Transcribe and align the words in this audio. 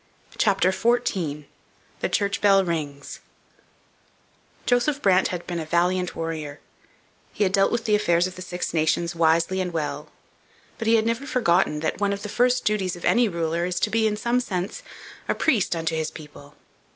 CHAPTER 0.35 0.71
XIV 0.71 1.45
THE 1.99 2.09
CHURCH 2.09 2.41
BELL 2.41 2.65
RINGS 2.65 3.19
Joseph 4.65 4.99
Brant 4.99 5.27
had 5.27 5.45
been 5.45 5.59
a 5.59 5.65
valiant 5.65 6.15
warrior; 6.15 6.59
he 7.31 7.43
had 7.43 7.53
dealt 7.53 7.71
with 7.71 7.85
the 7.85 7.93
affairs 7.93 8.25
of 8.25 8.35
the 8.35 8.41
Six 8.41 8.73
Nations 8.73 9.13
wisely 9.13 9.61
and 9.61 9.71
well. 9.71 10.07
But 10.79 10.87
he 10.87 10.95
had 10.95 11.05
never 11.05 11.27
forgotten 11.27 11.81
that 11.81 11.99
one 12.01 12.13
of 12.13 12.23
the 12.23 12.29
first 12.29 12.65
duties 12.65 12.95
of 12.95 13.05
any 13.05 13.29
ruler 13.29 13.63
is 13.63 13.79
to 13.81 13.91
be, 13.91 14.07
in 14.07 14.17
some 14.17 14.39
sense, 14.39 14.81
a 15.29 15.35
priest 15.35 15.75
unto 15.75 15.95
his 15.95 16.09
people. 16.09 16.55